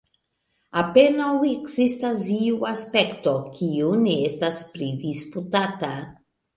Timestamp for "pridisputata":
4.75-5.97